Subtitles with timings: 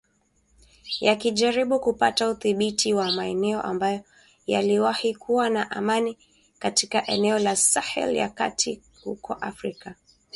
[1.05, 4.01] Yakijaribu kupata udhibiti wa maeneo ambayo
[4.47, 6.17] yaliwahi kuwa na amani
[6.59, 10.09] katika eneo la Sahel ya kati huko Afrika magharibi.